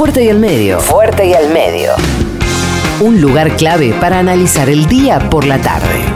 [0.00, 0.80] Fuerte y al medio.
[0.80, 1.92] Fuerte y al medio.
[3.00, 6.06] Un lugar clave para analizar el día por la tarde.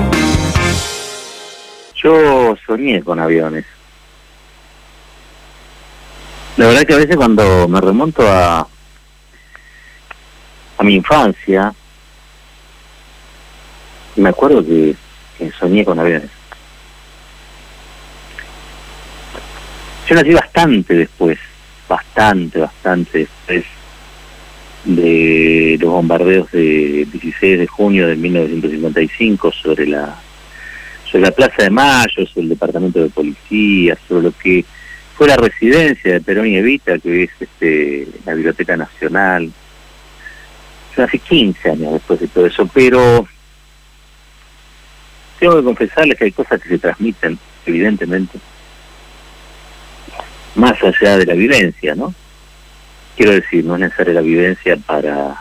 [1.95, 3.67] Yo soñé con aviones.
[6.57, 8.67] La verdad que a veces cuando me remonto a,
[10.79, 11.75] a mi infancia,
[14.17, 14.97] me acuerdo que,
[15.37, 16.31] que soñé con aviones.
[20.09, 21.39] Yo nací bastante después,
[21.87, 23.74] bastante, bastante después
[24.85, 30.15] de los bombardeos de 16 de junio de 1955 sobre la
[31.11, 34.65] sobre la Plaza de Mayo, sobre el Departamento de Policía, sobre lo que
[35.17, 39.51] fue la residencia de Perón y Evita, que es este, la Biblioteca Nacional.
[40.97, 43.27] Yo nací 15 años después de todo eso, pero
[45.39, 48.39] tengo que confesarles que hay cosas que se transmiten, evidentemente,
[50.57, 52.13] más allá de la vivencia, ¿no?
[53.17, 55.37] Quiero decir, no es necesaria la vivencia para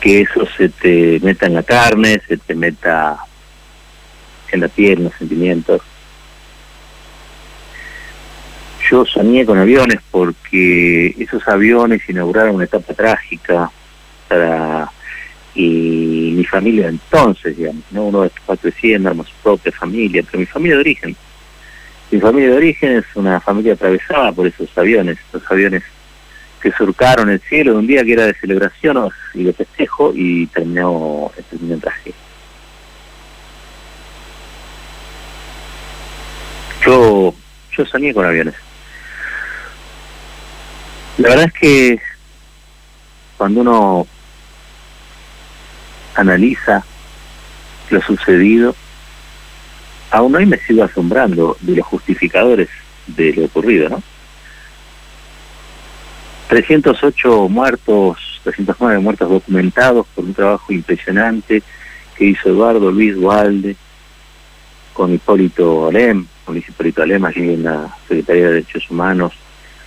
[0.00, 3.16] que eso se te meta en la carne, se te meta
[4.52, 5.82] en la piel, en los sentimientos.
[8.90, 13.70] Yo soñé con aviones porque esos aviones inauguraron una etapa trágica
[14.28, 14.90] para
[15.54, 18.06] y mi familia entonces, digamos, ¿no?
[18.06, 18.70] uno estos cuatro
[19.06, 21.16] armó su propia familia, pero mi familia de origen
[22.10, 25.82] mi familia de origen es una familia atravesada por esos aviones, los aviones
[26.60, 30.46] que surcaron el cielo de un día que era de celebración y de festejo y
[30.46, 32.14] terminó, terminó en tragedia.
[36.86, 37.34] Yo,
[37.76, 38.54] yo soñé con aviones.
[41.18, 42.00] La verdad es que
[43.36, 44.06] cuando uno
[46.14, 46.84] analiza
[47.90, 48.74] lo sucedido,
[50.14, 52.68] aún hoy me sigo asombrando de los justificadores
[53.08, 54.02] de lo ocurrido, ¿no?
[56.48, 61.64] 308 muertos, 309 muertos documentados por un trabajo impresionante
[62.16, 63.74] que hizo Eduardo Luis Dualde
[64.92, 69.32] con Hipólito Alem, con Luis Hipólito Alem allí en la Secretaría de Derechos Humanos,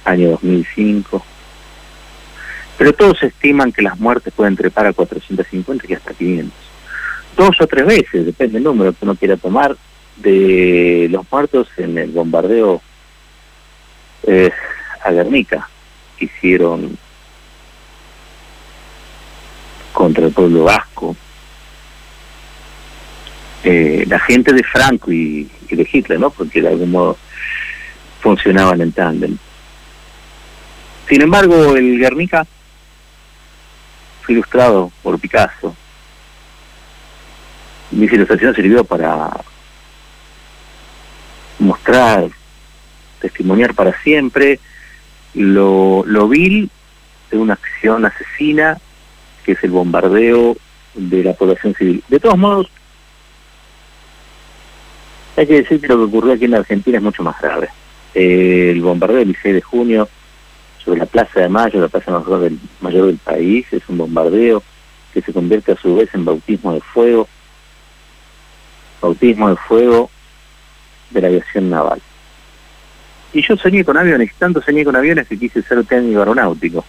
[0.03, 1.25] año 2005.
[2.77, 6.53] Pero todos estiman que las muertes pueden trepar a 450 y hasta 500.
[7.37, 9.77] Dos o tres veces, depende del número que uno quiera tomar,
[10.17, 12.81] de los muertos en el bombardeo
[14.23, 14.51] eh,
[15.03, 15.69] a Guernica
[16.17, 16.97] que hicieron
[19.93, 21.15] contra el pueblo vasco.
[23.63, 26.29] Eh, la gente de Franco y, de Hitler, ¿no?
[26.29, 27.17] Porque de algún modo
[28.21, 29.37] funcionaban en tándem.
[31.07, 32.45] Sin embargo, el Guernica
[34.21, 35.75] fue ilustrado por Picasso.
[37.91, 39.31] Mi ilustración sirvió para
[41.59, 42.29] mostrar,
[43.19, 44.59] testimoniar para siempre
[45.33, 46.69] lo, lo vil
[47.31, 48.77] de una acción asesina
[49.43, 50.57] que es el bombardeo
[50.93, 52.03] de la población civil.
[52.09, 52.69] De todos modos,
[55.37, 57.69] hay que decir que lo que ocurrió aquí en la Argentina es mucho más grave.
[58.13, 60.09] el bombardeo del 16 de junio
[60.83, 64.63] sobre la Plaza de Mayo, la plaza del, mayor del país, es un bombardeo
[65.13, 67.27] que se convierte a su vez en bautismo de fuego,
[69.01, 70.09] bautismo de fuego
[71.11, 72.01] de la aviación naval.
[73.33, 76.85] Y yo soñé con aviones, tanto soñé con aviones que quise ser técnico aeronáutico.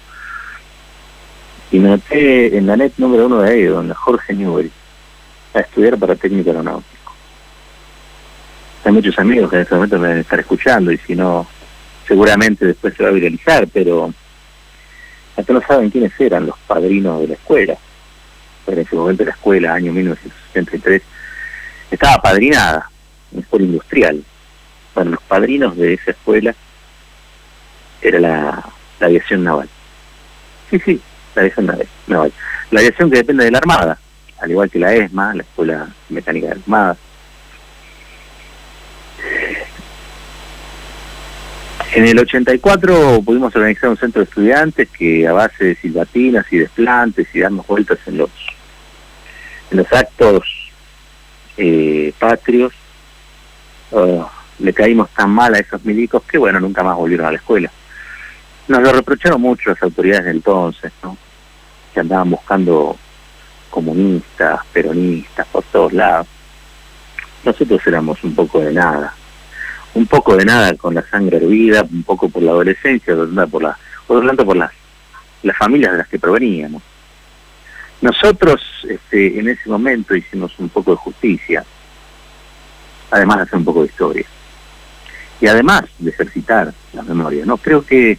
[1.71, 4.71] Y me noté en la net número uno de AEDO, en Jorge Newell,
[5.55, 7.15] a estudiar para técnico aeronáutico.
[8.85, 11.47] Hay muchos amigos que en este momento me deben estar escuchando y si no,
[12.07, 14.13] seguramente después se va a viralizar, pero
[15.37, 17.77] hasta no saben quiénes eran los padrinos de la escuela.
[18.67, 21.03] en ese momento la escuela, año 1973,
[21.91, 22.91] estaba padrinada
[23.33, 24.25] una escuela industrial.
[24.95, 26.55] Bueno, los padrinos de esa escuela
[28.01, 28.65] era la,
[29.01, 29.69] aviación naval.
[30.71, 31.01] Sí, sí,
[31.35, 31.67] la aviación
[32.07, 32.33] naval.
[32.71, 33.99] La aviación que depende de la Armada,
[34.41, 36.97] al igual que la ESMA, la Escuela Mecánica de la Armada.
[41.95, 46.59] En el 84 pudimos organizar un centro de estudiantes que a base de silbatinas y
[46.59, 48.31] desplantes y damos vueltas en los
[49.71, 50.71] en los actos
[51.57, 52.73] eh, patrios
[54.59, 57.71] Le caímos tan mal a esos milicos que, bueno, nunca más volvieron a la escuela.
[58.67, 61.17] Nos lo reprocharon mucho las autoridades de entonces, ¿no?
[61.95, 62.97] Que andaban buscando
[63.71, 66.27] comunistas, peronistas, por todos lados.
[67.45, 69.15] Nosotros éramos un poco de nada.
[69.95, 73.15] Un poco de nada con la sangre hervida, un poco por la adolescencia,
[73.51, 74.71] por la, por tanto por las,
[75.43, 76.83] las familias de las que proveníamos.
[78.01, 81.65] Nosotros este, en ese momento hicimos un poco de justicia
[83.11, 84.27] además de hacer un poco de historia.
[85.41, 87.57] Y además de ejercitar la memoria, ¿no?
[87.57, 88.19] Creo que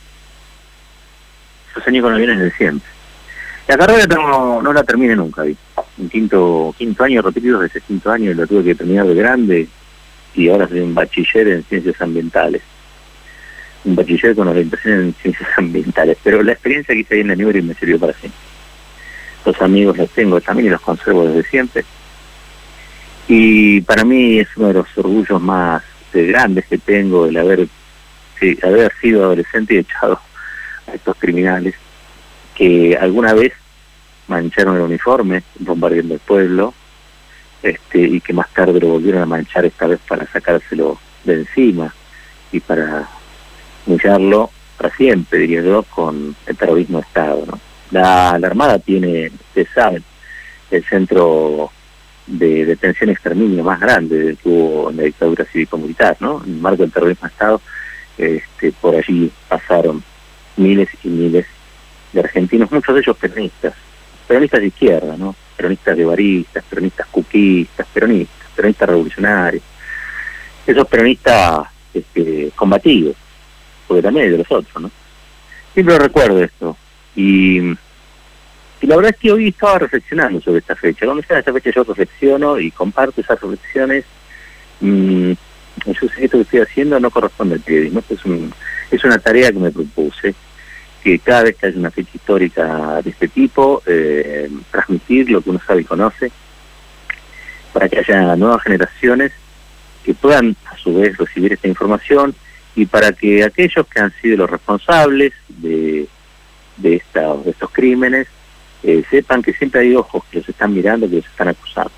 [1.83, 2.89] soñé con aviones desde siempre.
[3.67, 5.43] La carrera no, no la terminé nunca.
[5.97, 9.67] Un quinto, quinto año repetido desde quinto año lo tuve que terminar de grande
[10.33, 12.61] y ahora soy un bachiller en ciencias ambientales.
[13.85, 16.17] Un bachiller con orientación en ciencias ambientales.
[16.23, 18.39] Pero la experiencia que hice ahí en la y me sirvió para siempre.
[19.45, 21.85] Los amigos los tengo también y los conservo desde siempre.
[23.31, 27.67] Y para mí es uno de los orgullos más grandes que tengo el haber,
[28.63, 30.19] haber sido adolescente y echado
[30.87, 31.75] a estos criminales
[32.55, 33.53] que alguna vez
[34.27, 36.73] mancharon el uniforme bombardeando el pueblo
[37.61, 41.93] este, y que más tarde lo volvieron a manchar esta vez para sacárselo de encima
[42.51, 43.07] y para
[43.85, 47.45] humillarlo para siempre, diría yo, con el terrorismo de Estado.
[47.45, 47.59] ¿no?
[47.91, 50.03] La, la Armada tiene, ustedes saben,
[50.71, 51.71] el centro
[52.29, 56.43] de detención y exterminio más grande que hubo en la dictadura cívico-militar, ¿no?
[56.45, 57.61] En el marco del terrorismo Estado,
[58.17, 60.03] este, por allí pasaron
[60.57, 61.45] miles y miles
[62.13, 63.73] de argentinos, muchos de ellos peronistas,
[64.27, 65.35] peronistas de izquierda, ¿no?
[65.57, 69.63] Peronistas de baristas, peronistas cuquistas, peronistas, peronistas revolucionarios.
[70.67, 73.15] Esos peronistas este, combativos,
[73.87, 74.91] porque también hay de los otros, ¿no?
[75.73, 76.77] Siempre recuerdo esto.
[77.15, 77.59] Y
[78.81, 81.05] y la verdad es que hoy estaba reflexionando sobre esta fecha.
[81.05, 84.05] Cuando llega esta fecha yo reflexiono y comparto esas reflexiones.
[84.79, 85.31] Mm,
[85.85, 88.53] yo sé que esto que estoy haciendo no corresponde al periodismo, es, un,
[88.89, 90.33] es una tarea que me propuse,
[91.03, 95.49] que cada vez que haya una fecha histórica de este tipo, eh, transmitir lo que
[95.49, 96.31] uno sabe y conoce,
[97.73, 99.31] para que haya nuevas generaciones
[100.03, 102.33] que puedan a su vez recibir esta información
[102.75, 106.07] y para que aquellos que han sido los responsables de,
[106.77, 106.95] de
[107.45, 108.27] estos crímenes
[108.83, 111.91] eh, sepan que siempre hay ojos que los están mirando, que los están acusando.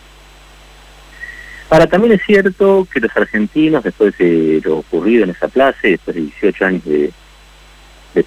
[1.70, 6.16] Ahora, también es cierto que los argentinos, después de lo ocurrido en esa plaza, después
[6.16, 7.14] de 18 años de,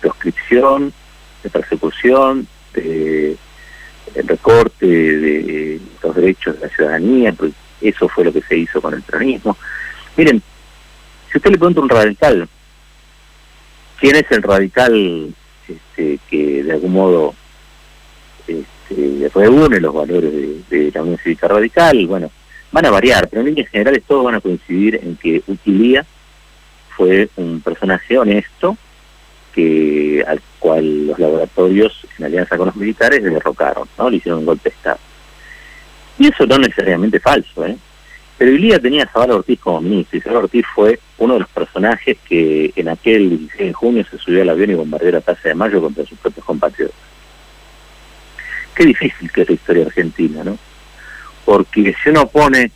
[0.01, 0.95] proscripción,
[1.43, 3.37] de persecución, de,
[4.15, 7.53] recorte de los derechos de la ciudadanía, pues
[7.83, 9.59] eso fue lo que se hizo con el peronismo.
[10.17, 10.43] Miren,
[11.31, 12.49] si usted le pregunta un radical,
[14.00, 15.35] ¿quién es el radical
[15.69, 17.35] este, que de algún modo
[18.46, 22.31] este, reúne los valores de, la Unión Cívica Radical, bueno,
[22.73, 26.05] van a variar, pero en líneas generales todos van a coincidir en que Utilía
[26.96, 28.76] fue un personaje honesto
[29.55, 34.11] que al cual los laboratorios en alianza con los militares le derrocaron, ¿no?
[34.11, 34.99] Le hicieron un golpe de Estado.
[36.19, 37.76] Y eso no necesariamente falso, ¿eh?
[38.37, 41.49] Pero Ilía tenía a Zabal Ortiz como ministro, y Zabal Ortiz fue uno de los
[41.49, 45.49] personajes que en aquel 16 de junio se subió al avión y bombardeó la Plaza
[45.49, 47.13] de Mayo contra sus propios compatriotas
[48.75, 50.59] qué difícil que es la historia argentina, ¿no?
[51.44, 52.71] Porque si uno pone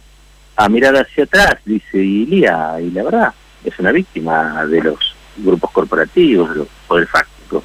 [0.57, 3.35] a mirar hacia atrás, dice Ilía, y la verdad,
[3.65, 7.65] es una víctima de los grupos corporativos, de los poderes fácticos,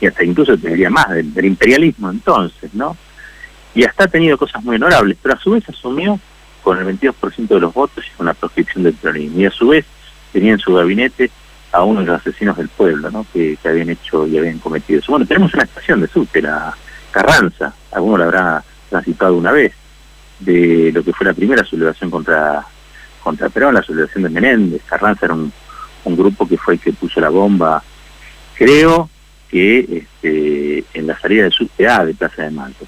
[0.00, 2.96] y hasta incluso tendría más del, imperialismo entonces, ¿no?
[3.74, 6.18] Y hasta ha tenido cosas muy honorables, pero a su vez asumió
[6.62, 9.68] con el 22% de los votos y con la proscripción del peronismo, y a su
[9.68, 9.84] vez
[10.32, 11.30] tenía en su gabinete
[11.72, 13.26] a uno de los asesinos del pueblo, ¿no?
[13.32, 15.12] Que, habían hecho y habían cometido eso.
[15.12, 16.76] Bueno, tenemos una estación de subte, la
[17.16, 19.72] Carranza, alguno lo habrá transitado una vez,
[20.38, 22.62] de lo que fue la primera sublevación contra,
[23.24, 24.82] contra Perón, la sublevación de Menéndez.
[24.84, 25.50] Carranza era un,
[26.04, 27.82] grupo que fue el que puso la bomba,
[28.54, 29.08] creo
[29.48, 32.84] que este, en la salida del subte A de Plaza de Manto.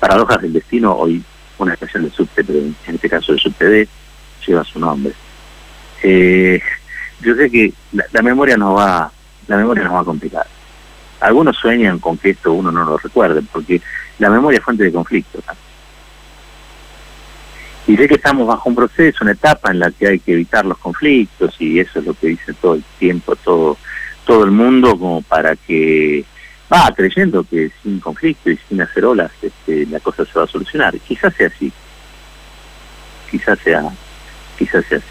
[0.00, 1.22] Paradojas del destino, hoy
[1.58, 3.88] una estación de subte, pero en este caso el subte D,
[4.44, 5.12] lleva su nombre.
[6.02, 6.60] Eh,
[7.20, 9.12] yo sé que la, la memoria nos va,
[9.46, 10.46] la memoria nos va a complicar
[11.20, 13.80] algunos sueñan con que esto uno no lo recuerde, porque
[14.18, 15.42] la memoria es fuente de conflicto.
[17.86, 20.64] Y sé que estamos bajo un proceso, una etapa en la que hay que evitar
[20.64, 23.76] los conflictos, y eso es lo que dice todo el tiempo todo,
[24.24, 26.24] todo el mundo, como para que
[26.72, 30.48] va creyendo que sin conflicto y sin hacer olas este, la cosa se va a
[30.48, 30.98] solucionar.
[31.00, 31.72] Quizás sea así.
[33.30, 33.82] Quizás sea,
[34.56, 35.06] quizás sea así.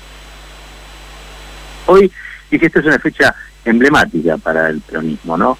[1.88, 2.12] Hoy,
[2.52, 3.36] y que esta es una fecha
[3.66, 5.58] emblemática para el peronismo, ¿no?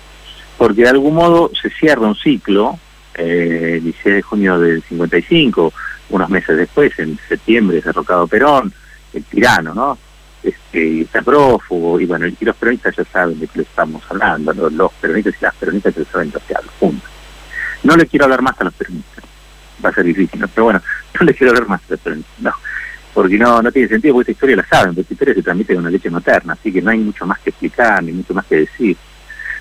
[0.60, 2.78] Porque de algún modo se cierra un ciclo,
[3.16, 5.72] eh, el 16 de junio del 55,
[6.10, 8.74] unos meses después, en septiembre, derrocado Perón,
[9.14, 9.98] el tirano, ¿no?
[10.44, 14.52] Este, está prófugo, y bueno, y los peronistas ya saben de qué le estamos hablando,
[14.70, 17.08] los, peronistas y las peronistas ya saben de qué hablo, punto.
[17.84, 19.24] No le quiero hablar más a los peronistas,
[19.84, 20.50] va a ser difícil, ¿no?
[20.50, 20.82] pero bueno,
[21.22, 22.54] no les quiero hablar más a los peronistas, no,
[23.14, 25.74] porque no, no tiene sentido, porque esta historia la saben, porque esta historia se transmite
[25.74, 28.46] con una leche materna, así que no hay mucho más que explicar, ni mucho más
[28.46, 28.98] que decir.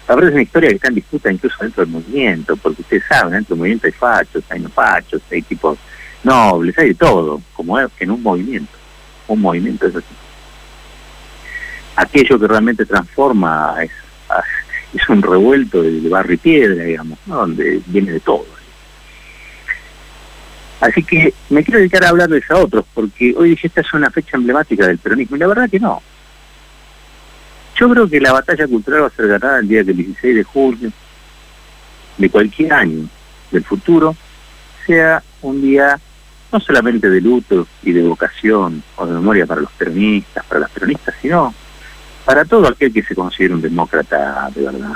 [0.08, 3.04] La verdad es una historia que está en disputa incluso dentro del movimiento, porque ustedes
[3.06, 5.78] saben, dentro del movimiento hay fachos, hay no fachos, hay tipos
[6.24, 8.72] nobles, hay de todo, como en un movimiento.
[9.26, 10.06] Un movimiento es así.
[11.96, 17.82] Aquello que realmente transforma es, es es un revuelto de, barro y piedra, digamos, donde
[17.86, 18.46] viene de todo.
[20.80, 24.10] Así que me quiero dedicar a hablarles a otros, porque hoy dije esta es una
[24.10, 26.00] fecha emblemática del peronismo, y la verdad que no.
[27.78, 30.42] Yo creo que la batalla cultural va a ser ganada el día del 16 de
[30.42, 30.90] julio
[32.16, 33.08] de cualquier año
[33.52, 34.16] del futuro
[34.84, 36.00] sea un día
[36.50, 40.70] no solamente de luto y de vocación o de memoria para los peronistas, para las
[40.70, 41.54] peronistas, sino
[42.24, 44.94] para todo aquel que se considere un demócrata de verdad,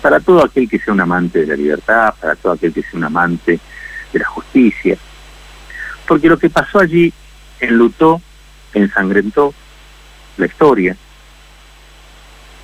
[0.00, 2.94] para todo aquel que sea un amante de la libertad, para todo aquel que sea
[2.94, 3.60] un amante
[4.10, 4.96] de la justicia.
[6.08, 7.12] Porque lo que pasó allí
[7.60, 8.22] enlutó,
[8.72, 9.52] ensangrentó
[10.38, 10.96] la historia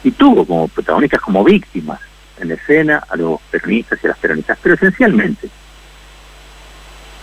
[0.06, 1.98] y tuvo como protagonistas, como víctimas
[2.38, 5.50] en escena a los peronistas y a las peronistas, pero esencialmente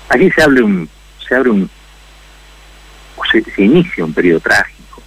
[0.10, 0.90] aquí se abre un,
[1.26, 1.70] se abre un,
[3.32, 5.02] se, se inicia un periodo trágico,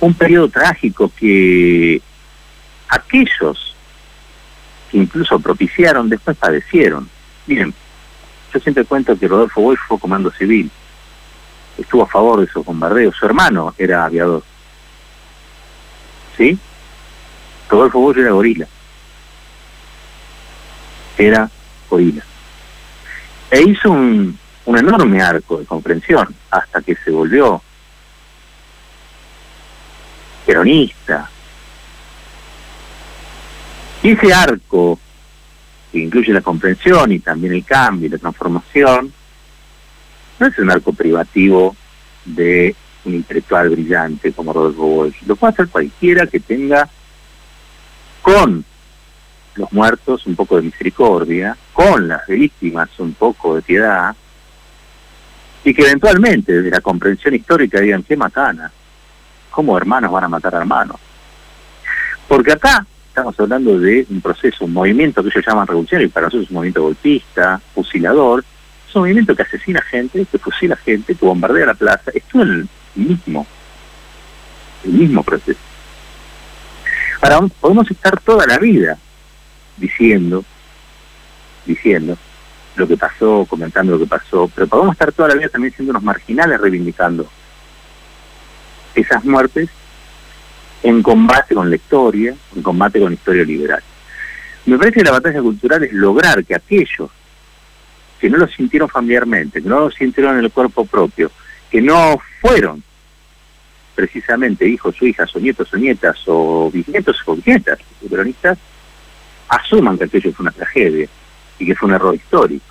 [0.00, 2.00] un periodo trágico que
[2.88, 3.76] aquellos
[4.90, 7.06] que incluso propiciaron después padecieron.
[7.46, 7.74] Miren,
[8.50, 10.70] yo siempre cuento que Rodolfo Boy fue comando civil,
[11.76, 14.42] estuvo a favor de esos bombardeos, su hermano era aviador.
[16.36, 16.58] ¿Sí?
[17.68, 18.66] Rodolfo Boy era gorila.
[21.18, 21.50] Era
[21.88, 22.24] gorila.
[23.50, 27.62] E hizo un, un enorme arco de comprensión hasta que se volvió
[30.46, 31.30] peronista.
[34.02, 34.98] Y ese arco
[35.92, 39.12] que incluye la comprensión y también el cambio y la transformación,
[40.38, 41.76] no es un arco privativo
[42.24, 42.74] de
[43.04, 45.22] un intelectual brillante como Rodolfo Bosch.
[45.26, 46.88] Lo puede hacer cualquiera que tenga
[48.22, 48.64] con
[49.54, 54.14] los muertos un poco de misericordia, con las víctimas un poco de piedad,
[55.64, 58.72] y que eventualmente desde la comprensión histórica digan, qué macana,
[59.50, 60.96] cómo hermanos van a matar a hermanos.
[62.26, 66.26] Porque acá estamos hablando de un proceso, un movimiento que ellos llaman revolucionario, y para
[66.26, 68.44] nosotros es un movimiento golpista, fusilador,
[68.88, 72.42] es un movimiento que asesina gente, que fusila gente, que bombardea la plaza, es todo
[72.42, 73.46] el mismo,
[74.84, 75.60] el mismo proceso.
[77.20, 78.98] Ahora, podemos estar toda la vida
[79.76, 80.44] diciendo,
[81.64, 82.18] diciendo
[82.76, 85.90] lo que pasó, comentando lo que pasó, pero podemos estar toda la vida también siendo
[85.90, 87.28] unos marginales reivindicando
[88.94, 89.68] esas muertes
[90.82, 93.82] en combate con la historia, en combate con la historia liberal.
[94.66, 97.10] Me parece que la batalla cultural es lograr que aquellos
[98.20, 101.30] que no lo sintieron familiarmente, que no lo sintieron en el cuerpo propio,
[101.72, 102.82] que no fueron
[103.94, 108.58] precisamente hijos o hijas o nietos o nietas o bisnietos o bisnietas de peronistas,
[109.48, 111.08] asuman que aquello fue una tragedia
[111.58, 112.66] y que fue un error histórico.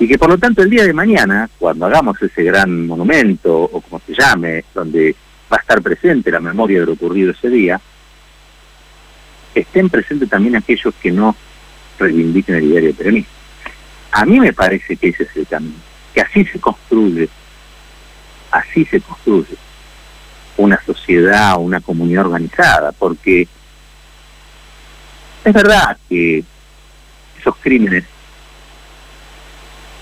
[0.00, 3.80] Y que por lo tanto el día de mañana, cuando hagamos ese gran monumento, o
[3.80, 5.14] como se llame, donde
[5.52, 7.80] va a estar presente la memoria de lo ocurrido ese día,
[9.54, 11.36] estén presentes también aquellos que no
[12.00, 13.30] reivindiquen el ideario peronista.
[14.10, 15.76] A mí me parece que ese es el camino,
[16.14, 17.28] que así se construye,
[18.50, 19.56] así se construye
[20.56, 23.48] una sociedad, una comunidad organizada, porque
[25.44, 26.44] es verdad que
[27.38, 28.04] esos crímenes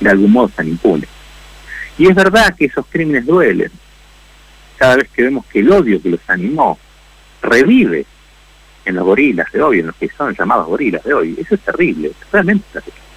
[0.00, 1.09] de algún modo están impunes.
[1.97, 3.71] Y es verdad que esos crímenes duelen,
[4.77, 6.79] cada vez que vemos que el odio que los animó
[7.43, 8.07] revive
[8.85, 11.37] en los gorilas de hoy, en los que son llamados gorilas de hoy.
[11.38, 13.08] Eso es terrible, realmente terrible.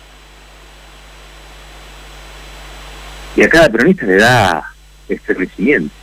[3.36, 4.74] Y a cada peronista le da
[5.08, 5.94] este crecimiento.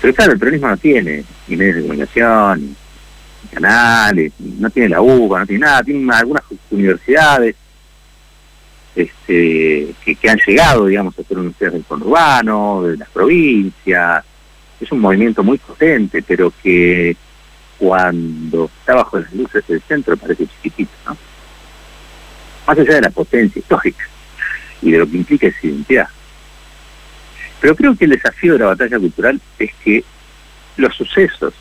[0.00, 2.76] Pero claro, el peronismo no tiene ni medios de comunicación,
[3.42, 7.56] ni canales, no tiene la UBA, no tiene nada, tiene algunas universidades
[8.94, 14.24] este, que, han llegado, digamos, a ser universidades del conurbano, de las provincias.
[14.80, 17.16] Es un movimiento muy potente, pero que
[17.78, 21.16] cuando está bajo las luces del centro parece chiquitito, ¿no?
[22.66, 24.04] Más allá de la potencia histórica
[24.82, 26.08] y de lo que implica esa identidad.
[27.60, 30.04] Pero creo que el desafío de la batalla cultural es que
[30.76, 31.54] los sucesos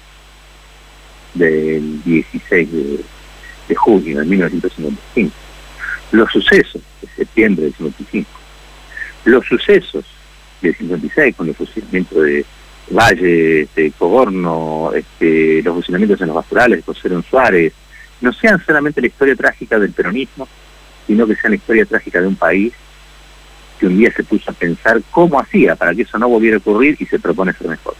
[1.33, 3.00] del 16 de,
[3.67, 5.47] de junio de 1955
[6.12, 8.29] los sucesos de septiembre del 55,
[9.25, 10.05] los sucesos
[10.62, 12.45] del 56 con el fusilamiento de
[12.89, 13.91] Valle, este,
[15.63, 17.74] los fusilamientos en los basturales de José León Suárez,
[18.21, 20.47] no sean solamente la historia trágica del peronismo,
[21.05, 22.74] sino que sean la historia trágica de un país
[23.77, 26.60] que un día se puso a pensar cómo hacía para que eso no volviera a
[26.60, 27.96] ocurrir y se propone ser mejor.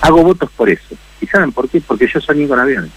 [0.00, 0.96] Hago votos por eso.
[1.20, 1.80] ¿Y saben por qué?
[1.80, 2.90] Porque yo soy con aviones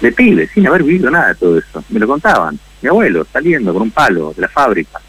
[0.00, 1.84] de pibe, sin haber vivido nada de todo eso.
[1.90, 2.58] Me lo contaban.
[2.82, 5.00] Mi abuelo saliendo con un palo de la fábrica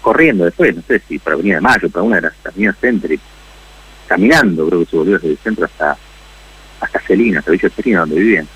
[0.00, 3.26] corriendo después, no sé si por Avenida de Mayo, por una de las avenidas céntricas,
[4.06, 5.96] caminando, creo que se volvió desde el centro hasta
[6.80, 8.48] hasta Celina, hasta Villa Celina, donde vivían.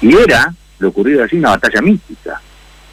[0.00, 2.40] Y era lo ocurrido allí una batalla mítica,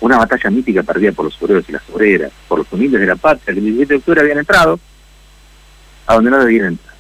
[0.01, 3.15] una batalla mítica perdida por los obreros y las obreras, por los humildes de la
[3.15, 4.79] patria, que el 17 de octubre habían entrado
[6.07, 6.95] a donde no debían entrar.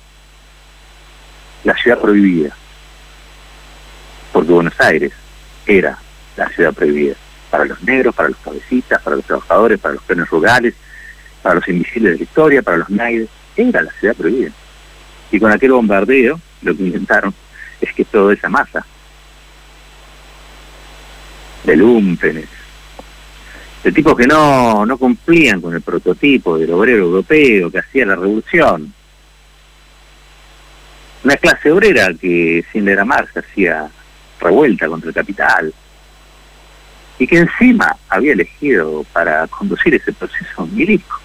[1.63, 2.55] La ciudad prohibida.
[4.31, 5.11] Porque Buenos Aires
[5.65, 5.97] era
[6.37, 7.15] la ciudad prohibida.
[7.49, 10.75] Para los negros, para los cabecitas, para los trabajadores, para los plenos rurales,
[11.41, 13.29] para los invisibles de la historia, para los naides.
[13.55, 14.51] Era la ciudad prohibida.
[15.31, 17.33] Y con aquel bombardeo, lo que intentaron
[17.81, 18.85] es que toda esa masa
[21.63, 22.47] de lumpenes,
[23.83, 28.15] de tipos que no, no cumplían con el prototipo del obrero europeo que hacía la
[28.15, 28.93] revolución.
[31.23, 33.89] Una clase obrera que sin leer a Marx hacía
[34.39, 35.73] revuelta contra el capital
[37.19, 41.19] y que encima había elegido para conducir ese proceso milico.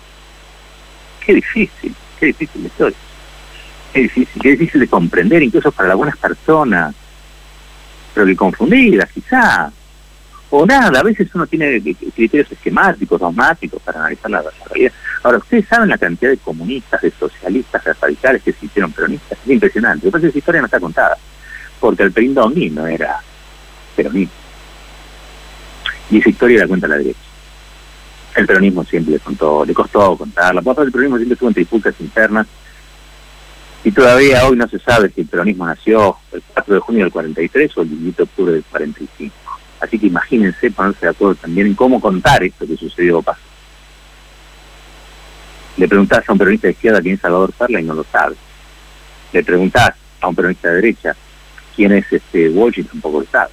[1.25, 2.99] Qué difícil, qué difícil la historia.
[3.93, 6.95] Qué difícil, qué difícil de comprender incluso para algunas personas,
[8.13, 9.71] pero que confundidas quizá,
[10.57, 11.83] o nada, a veces uno tiene
[12.15, 14.93] criterios esquemáticos, dogmáticos para analizar la, realidad.
[15.25, 19.37] Ahora, ustedes saben la cantidad de comunistas, de socialistas, de radicales que se hicieron peronistas,
[19.45, 20.07] es impresionante.
[20.07, 21.17] Lo que esa historia no está contada,
[21.81, 23.19] porque el Perindongui no era
[23.97, 24.37] peronista.
[26.11, 27.19] Y esa historia la cuenta la derecha.
[28.37, 30.63] El peronismo siempre le contó, le costó contarla.
[30.63, 32.47] Por el peronismo siempre estuvo en disputas internas
[33.83, 37.13] y todavía hoy no se sabe si el peronismo nació el 4 de junio del
[37.13, 39.44] 43 o el 18 de octubre del 45.
[39.85, 43.43] Así que imagínense ponerse de acuerdo también en cómo contar esto que sucedió o pasó.
[45.77, 48.35] Le preguntás a un peronista de izquierda quién es Salvador Perla y no lo sabe.
[49.33, 51.15] Le preguntás a un peronista de derecha
[51.77, 53.51] quién es este Walsh y tampoco lo sabe.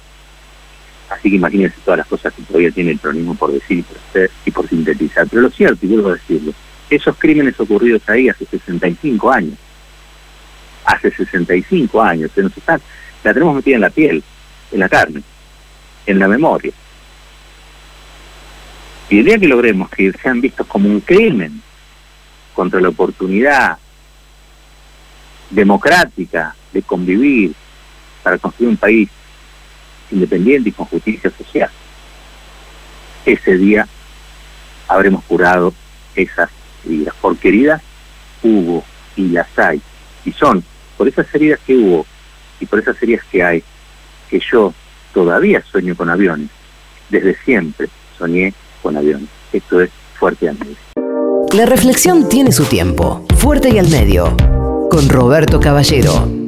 [1.10, 3.98] Así que imagínense todas las cosas que todavía tiene el peronismo por decir y por
[3.98, 5.26] hacer y por sintetizar.
[5.28, 6.54] Pero lo cierto, y vuelvo a decirlo,
[6.88, 9.58] esos crímenes ocurridos ahí hace 65 años,
[10.86, 12.80] hace 65 años, se nos está,
[13.22, 14.24] la tenemos metida en la piel,
[14.70, 15.22] en la carne
[16.06, 16.72] en la memoria.
[19.08, 21.62] Y el día que logremos que sean vistos como un crimen
[22.54, 23.78] contra la oportunidad
[25.50, 27.52] democrática de convivir
[28.22, 29.08] para construir un país
[30.10, 31.70] independiente y con justicia social,
[33.26, 33.86] ese día
[34.88, 35.74] habremos curado
[36.14, 36.50] esas
[36.84, 37.14] heridas.
[37.20, 37.82] Porque heridas
[38.42, 38.84] hubo
[39.16, 39.80] y las hay.
[40.24, 40.64] Y son
[40.96, 42.06] por esas heridas que hubo
[42.60, 43.64] y por esas heridas que hay
[44.30, 44.72] que yo
[45.12, 46.48] todavía sueño con aviones.
[47.10, 49.28] Desde siempre soñé con aviones.
[49.52, 50.76] Esto es Fuerte y al Medio.
[51.52, 53.26] La reflexión tiene su tiempo.
[53.36, 54.36] Fuerte y al Medio.
[54.90, 56.41] Con Roberto Caballero.